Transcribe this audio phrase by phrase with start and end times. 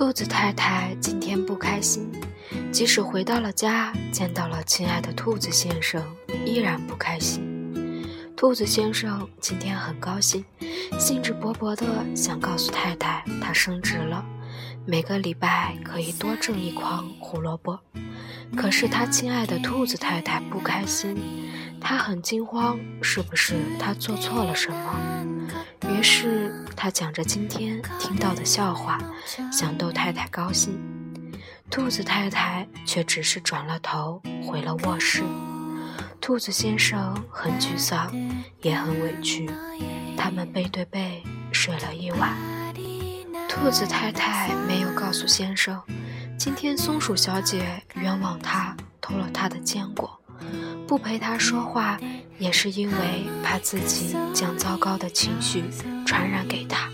[0.00, 2.10] 兔子太太今天不开心，
[2.72, 6.02] 即使回到了家，见到了亲爱的兔子先生，
[6.46, 8.02] 依然不开心。
[8.34, 10.42] 兔子先生今天很高兴，
[10.98, 11.84] 兴致勃勃地
[12.16, 14.24] 想告诉太太，他升职了，
[14.86, 17.78] 每个礼拜可以多挣一筐胡萝卜。
[18.56, 21.14] 可是他亲爱的兔子太太不开心，
[21.78, 25.26] 他很惊慌，是不是他做错了什么？
[25.90, 28.98] 于是他讲着今天听到的笑话，
[29.52, 30.78] 想逗太太高兴。
[31.70, 35.22] 兔子太太却只是转了头回了卧室。
[36.20, 38.12] 兔子先生很沮丧，
[38.60, 39.48] 也很委屈，
[40.16, 41.22] 他们背对背
[41.52, 42.36] 睡了一晚。
[43.48, 45.80] 兔子太太没有告诉先生。
[46.38, 50.19] 今天松鼠小姐冤枉他偷了他的坚果，
[50.86, 51.98] 不陪他说话，
[52.38, 55.64] 也是因为怕自己将糟糕的情绪
[56.04, 56.88] 传染给他。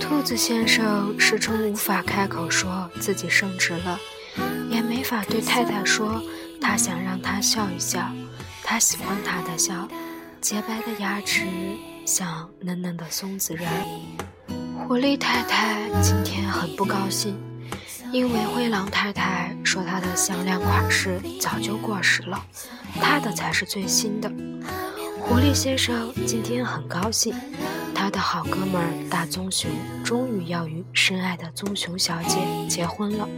[0.00, 3.98] 兔子先生始终无法开口说自己升职了，
[4.70, 6.22] 也没法对太太说
[6.60, 8.06] 他想让她笑一笑，
[8.62, 9.88] 他喜欢她的笑，
[10.40, 11.44] 洁白的牙齿
[12.04, 13.66] 像嫩嫩的松子仁。
[14.86, 17.36] 狐狸太太今天很不高兴。
[18.12, 22.40] 因为灰狼太太说她的项链款式早就过时了，
[23.00, 24.30] 她的才是最新的。
[25.20, 27.34] 狐狸先生今天很高兴，
[27.92, 29.68] 他的好哥们大棕熊
[30.04, 33.28] 终于要与深爱的棕熊小姐结婚了。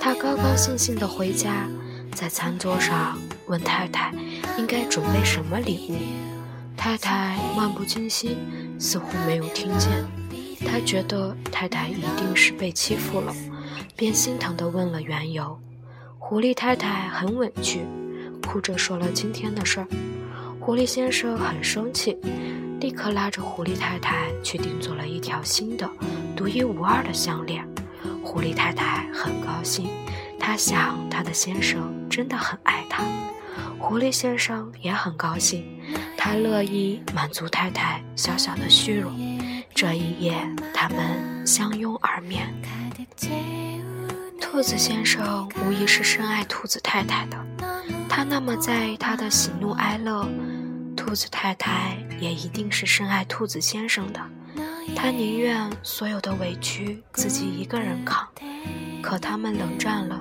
[0.00, 1.68] 他高高兴兴地回家，
[2.12, 4.12] 在餐桌上问太太
[4.58, 5.96] 应该准备什么礼物。
[6.76, 8.36] 太太漫不经心，
[8.80, 10.04] 似乎没有听见。
[10.66, 13.32] 他觉得太太一定是被欺负了。
[13.96, 15.58] 便心疼地问了缘由，
[16.18, 17.80] 狐狸太太很委屈，
[18.42, 19.88] 哭着说了今天的事儿。
[20.60, 22.16] 狐狸先生很生气，
[22.80, 25.88] 立刻拉着狐狸太太去定做了一条新的、
[26.36, 27.66] 独一无二的项链。
[28.24, 29.88] 狐狸太太很高兴，
[30.38, 33.04] 她想她的先生真的很爱她。
[33.78, 35.64] 狐狸先生也很高兴，
[36.16, 39.14] 他乐意满足太太小小的虚荣。
[39.74, 40.34] 这一夜，
[40.74, 42.52] 他们相拥而眠。
[44.56, 47.36] 兔子先生无疑是深爱兔子太太的，
[48.08, 50.26] 他那么在意她的喜怒哀乐，
[50.96, 54.20] 兔子太太也一定是深爱兔子先生的。
[54.96, 58.26] 他宁愿所有的委屈自己一个人扛，
[59.02, 60.18] 可他们冷战了，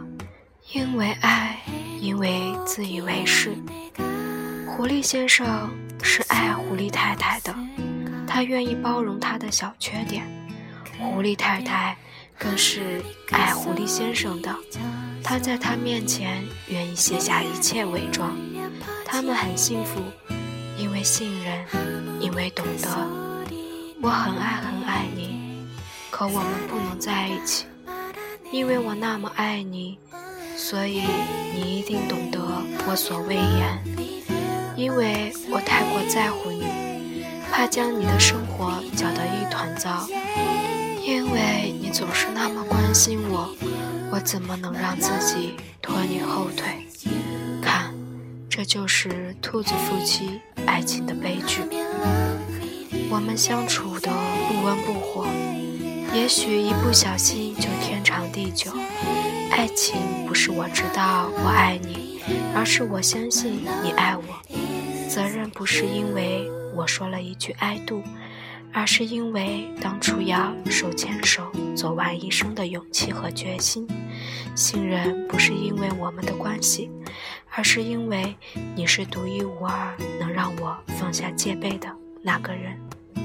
[0.74, 1.58] 因为爱，
[2.02, 3.56] 因为自以为是。
[4.68, 5.72] 狐狸先生
[6.04, 7.56] 是爱狐狸太太的，
[8.28, 10.26] 他愿意包容她的小缺点。
[11.00, 11.96] 狐狸太太。
[12.38, 13.02] 更是
[13.32, 14.54] 爱狐狸先生的，
[15.24, 18.36] 他在他面前愿意卸下一切伪装。
[19.06, 20.02] 他们很幸福，
[20.78, 21.66] 因为信任，
[22.20, 22.90] 因为懂得。
[24.02, 25.66] 我很爱很爱你，
[26.12, 27.66] 可我们不能在一起，
[28.52, 29.98] 因为我那么爱你，
[30.58, 31.04] 所以
[31.54, 32.40] 你一定懂得
[32.88, 33.84] 我所未言。
[34.76, 36.66] 因为我太过在乎你，
[37.50, 40.06] 怕将你的生活搅得一团糟。
[41.08, 43.56] 因为你总是那么关心我，
[44.12, 46.86] 我怎么能让自己拖你后腿？
[47.62, 47.96] 看，
[48.50, 51.62] 这就是兔子夫妻爱情的悲剧。
[53.10, 55.26] 我们相处的不温不火，
[56.14, 58.74] 也许一不小心就天长地久。
[59.50, 59.96] 爱情
[60.28, 62.20] 不是我知道我爱你，
[62.54, 64.24] 而是我相信你爱我。
[65.08, 68.04] 责任不是因为我说了一句爱度。
[68.78, 73.88] 而是因为当初要手牵手走完一生的勇气和决心，
[74.54, 76.92] 信任不是因为我们的关系，
[77.50, 78.36] 而是因为
[78.76, 81.90] 你是独一无二，能让我放下戒备的
[82.22, 82.78] 那个人。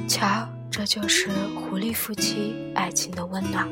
[0.07, 3.69] 瞧，这就是狐狸夫妻爱情的温暖。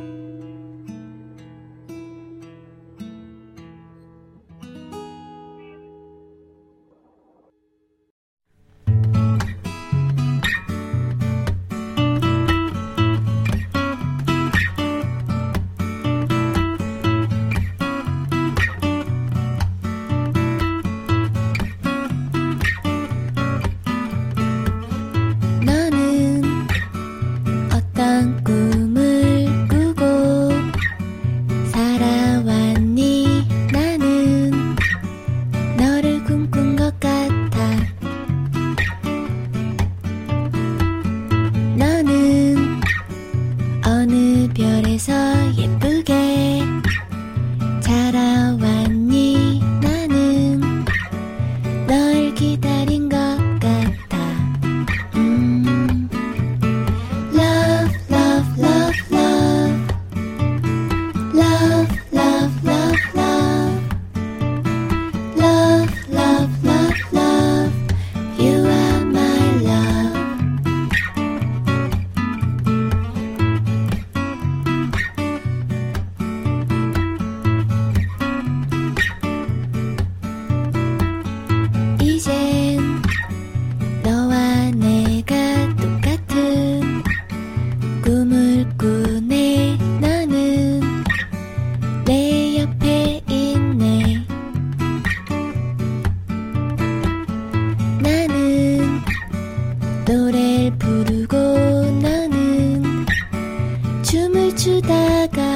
[105.09, 105.48] jaga.